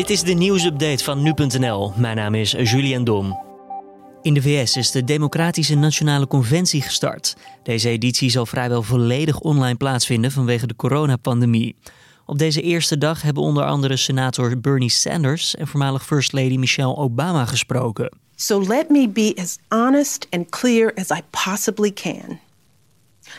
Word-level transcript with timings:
Dit 0.00 0.10
is 0.10 0.22
de 0.22 0.32
nieuwsupdate 0.32 1.04
van 1.04 1.22
nu.nl. 1.22 1.92
Mijn 1.96 2.16
naam 2.16 2.34
is 2.34 2.50
Julian 2.50 3.04
Dom. 3.04 3.38
In 4.22 4.34
de 4.34 4.42
VS 4.42 4.76
is 4.76 4.90
de 4.90 5.04
Democratische 5.04 5.74
Nationale 5.74 6.26
Conventie 6.26 6.82
gestart. 6.82 7.36
Deze 7.62 7.88
editie 7.88 8.30
zal 8.30 8.46
vrijwel 8.46 8.82
volledig 8.82 9.40
online 9.40 9.76
plaatsvinden 9.76 10.30
vanwege 10.30 10.66
de 10.66 10.76
coronapandemie. 10.76 11.76
Op 12.26 12.38
deze 12.38 12.62
eerste 12.62 12.98
dag 12.98 13.22
hebben 13.22 13.42
onder 13.42 13.64
andere 13.64 13.96
senator 13.96 14.60
Bernie 14.60 14.90
Sanders 14.90 15.54
en 15.54 15.66
voormalig 15.66 16.04
First 16.04 16.32
Lady 16.32 16.56
Michelle 16.56 16.96
Obama 16.96 17.44
gesproken. 17.46 18.18
So 18.34 18.62
let 18.62 18.88
me 18.88 19.08
be 19.08 19.32
as 19.40 19.58
honest 19.68 20.26
and 20.30 20.48
clear 20.48 20.92
as 20.94 21.10
I 21.10 21.20
possibly 21.30 21.92
can. 21.92 22.40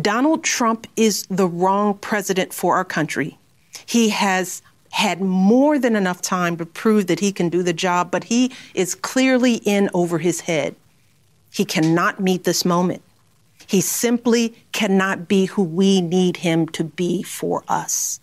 Donald 0.00 0.42
Trump 0.42 0.86
is 0.94 1.24
the 1.34 1.50
wrong 1.56 1.98
president 1.98 2.54
for 2.54 2.74
our 2.74 2.86
country. 2.86 3.36
He 3.86 4.10
has 4.10 4.60
had 4.92 5.20
more 5.20 5.78
than 5.78 5.96
enough 5.96 6.20
time 6.20 6.56
to 6.56 6.66
prove 6.66 7.06
that 7.06 7.20
he 7.20 7.32
can 7.32 7.48
do 7.48 7.62
the 7.62 7.74
job, 7.74 8.10
but 8.10 8.24
he 8.24 8.50
is 8.74 8.94
clearly 9.00 9.60
in 9.64 9.88
over 9.92 10.18
his 10.18 10.40
head. 10.40 10.74
He 11.50 11.64
cannot 11.64 12.18
meet 12.18 12.44
this 12.44 12.62
moment. 12.64 13.00
He 13.66 13.80
simply 13.80 14.54
cannot 14.70 15.26
be 15.26 15.46
who 15.46 15.62
we 15.62 16.00
need 16.00 16.36
him 16.36 16.66
to 16.66 16.84
be 16.84 17.22
for 17.22 17.62
us. 17.68 18.20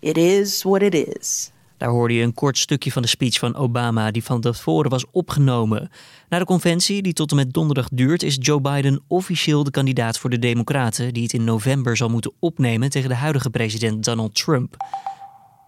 It 0.00 0.16
is 0.16 0.62
what 0.62 0.82
it 0.82 0.94
is. 0.94 1.50
Daar 1.76 1.90
hoorde 1.90 2.14
je 2.14 2.22
een 2.22 2.34
kort 2.34 2.58
stukje 2.58 2.92
van 2.92 3.02
de 3.02 3.08
speech 3.08 3.38
van 3.38 3.56
Obama, 3.56 4.10
die 4.10 4.24
van 4.24 4.40
tevoren 4.40 4.90
was 4.90 5.04
opgenomen. 5.10 5.90
Na 6.28 6.38
de 6.38 6.44
conventie, 6.44 7.02
die 7.02 7.12
tot 7.12 7.30
en 7.30 7.36
met 7.36 7.52
donderdag 7.52 7.88
duurt, 7.92 8.22
is 8.22 8.36
Joe 8.40 8.60
Biden 8.60 9.02
officieel 9.06 9.64
de 9.64 9.70
kandidaat 9.70 10.18
voor 10.18 10.30
de 10.30 10.38
Democraten, 10.38 11.12
die 11.12 11.22
het 11.22 11.32
in 11.32 11.44
november 11.44 11.96
zal 11.96 12.08
moeten 12.08 12.32
opnemen 12.38 12.90
tegen 12.90 13.08
de 13.08 13.14
huidige 13.14 13.50
president 13.50 14.04
Donald 14.04 14.34
Trump. 14.34 14.76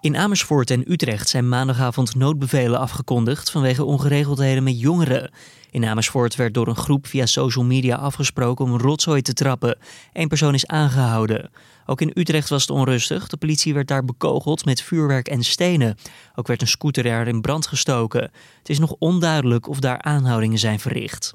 In 0.05 0.17
Amersfoort 0.17 0.71
en 0.71 0.93
Utrecht 0.93 1.29
zijn 1.29 1.49
maandagavond 1.49 2.15
noodbevelen 2.15 2.79
afgekondigd 2.79 3.51
vanwege 3.51 3.85
ongeregeldheden 3.85 4.63
met 4.63 4.81
jongeren. 4.81 5.31
In 5.71 5.85
Amersfoort 5.85 6.37
werd 6.37 6.55
door 6.55 6.69
een 6.69 6.77
groep 6.77 7.07
via 7.07 7.27
social 7.27 7.65
media 7.65 7.97
afgesproken 7.97 8.65
om 8.65 8.77
rotzooi 8.77 9.23
te 9.23 9.33
trappen. 9.33 9.79
Eén 10.13 10.29
persoon 10.29 10.55
is 10.55 10.67
aangehouden. 10.67 11.51
Ook 11.87 12.01
in 12.01 12.11
Utrecht 12.15 12.49
was 12.49 12.63
het 12.63 12.71
onrustig. 12.71 13.29
De 13.29 13.37
politie 13.37 13.75
werd 13.75 13.89
daar 13.89 14.05
bekogeld 14.05 14.65
met 14.65 14.83
vuurwerk 14.83 15.29
en 15.29 15.43
stenen. 15.43 15.97
Ook 16.35 16.47
werd 16.47 16.61
een 16.61 16.69
scooter 16.69 17.07
er 17.07 17.29
in 17.29 17.41
brand 17.41 17.67
gestoken. 17.67 18.23
Het 18.59 18.69
is 18.69 18.79
nog 18.79 18.95
onduidelijk 18.99 19.69
of 19.69 19.79
daar 19.81 20.03
aanhoudingen 20.03 20.59
zijn 20.59 20.81
verricht. 20.81 21.35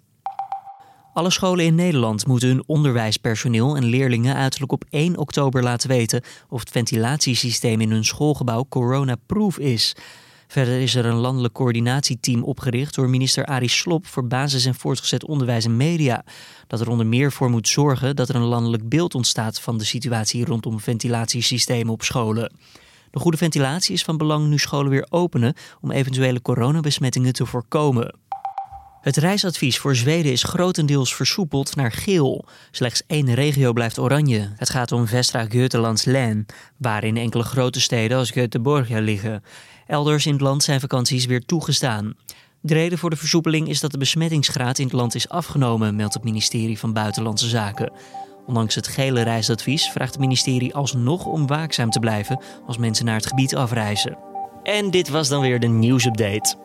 Alle 1.13 1.29
scholen 1.29 1.65
in 1.65 1.75
Nederland 1.75 2.27
moeten 2.27 2.49
hun 2.49 2.63
onderwijspersoneel 2.65 3.75
en 3.75 3.83
leerlingen 3.83 4.35
uiterlijk 4.35 4.71
op 4.71 4.85
1 4.89 5.17
oktober 5.17 5.63
laten 5.63 5.89
weten 5.89 6.23
of 6.49 6.59
het 6.59 6.69
ventilatiesysteem 6.69 7.81
in 7.81 7.91
hun 7.91 8.05
schoolgebouw 8.05 8.66
coronaproof 8.69 9.57
is. 9.57 9.95
Verder 10.47 10.81
is 10.81 10.95
er 10.95 11.05
een 11.05 11.16
landelijk 11.16 11.53
coördinatieteam 11.53 12.43
opgericht 12.43 12.95
door 12.95 13.09
minister 13.09 13.45
Arie 13.45 13.69
Slob 13.69 14.07
voor 14.07 14.27
basis- 14.27 14.66
en 14.66 14.75
voortgezet 14.75 15.25
onderwijs 15.25 15.66
en 15.66 15.77
media. 15.77 16.23
Dat 16.67 16.81
er 16.81 16.89
onder 16.89 17.05
meer 17.05 17.31
voor 17.31 17.49
moet 17.49 17.67
zorgen 17.67 18.16
dat 18.16 18.29
er 18.29 18.35
een 18.35 18.41
landelijk 18.41 18.89
beeld 18.89 19.16
ontstaat 19.16 19.61
van 19.61 19.77
de 19.77 19.83
situatie 19.83 20.45
rondom 20.45 20.79
ventilatiesystemen 20.79 21.94
op 21.94 22.03
scholen. 22.03 22.53
De 23.11 23.19
goede 23.19 23.38
ventilatie 23.38 23.94
is 23.94 24.03
van 24.03 24.17
belang 24.17 24.47
nu 24.47 24.57
scholen 24.57 24.89
weer 24.89 25.07
openen 25.09 25.53
om 25.81 25.91
eventuele 25.91 26.41
coronabesmettingen 26.41 27.33
te 27.33 27.45
voorkomen. 27.45 28.16
Het 29.02 29.17
reisadvies 29.17 29.78
voor 29.78 29.95
Zweden 29.95 30.31
is 30.31 30.44
grotendeels 30.44 31.16
versoepeld 31.16 31.75
naar 31.75 31.92
geel. 31.92 32.45
Slechts 32.72 33.03
één 33.08 33.33
regio 33.33 33.73
blijft 33.73 34.00
oranje. 34.00 34.50
Het 34.56 34.69
gaat 34.69 34.91
om 34.91 35.08
Västra 35.08 35.47
Götalands 35.47 36.03
län, 36.03 36.45
waarin 36.78 37.17
enkele 37.17 37.44
grote 37.44 37.81
steden 37.81 38.17
als 38.17 38.33
Göteborg 38.33 38.88
liggen. 38.88 39.44
Elders 39.88 40.25
in 40.25 40.31
het 40.31 40.41
land 40.41 40.64
zijn 40.64 40.80
vakanties 40.80 41.25
weer 41.25 41.45
toegestaan. 41.45 42.16
De 42.61 42.73
reden 42.73 42.97
voor 42.97 43.09
de 43.09 43.16
versoepeling 43.16 43.67
is 43.67 43.80
dat 43.80 43.91
de 43.91 43.97
besmettingsgraad 43.97 44.80
in 44.80 44.86
het 44.86 44.94
land 44.94 45.16
is 45.16 45.30
afgenomen, 45.30 45.95
meldt 45.95 46.13
het 46.13 46.23
ministerie 46.23 46.79
van 46.79 46.94
Buitenlandse 46.94 47.50
Zaken. 47.50 47.91
Ondanks 48.46 48.75
het 48.75 48.88
gele 48.88 49.22
reisadvies 49.22 49.90
vraagt 49.90 50.12
het 50.12 50.19
ministerie 50.19 50.75
alsnog 50.75 51.25
om 51.25 51.47
waakzaam 51.47 51.90
te 51.90 52.00
blijven 52.00 52.41
als 52.68 52.78
mensen 52.78 53.06
naar 53.06 53.16
het 53.16 53.28
gebied 53.28 53.56
afreizen. 53.56 54.18
En 54.63 54.91
dit 54.91 55.09
was 55.09 55.28
dan 55.28 55.41
weer 55.41 55.59
de 55.59 55.68
nieuwsupdate. 55.68 56.56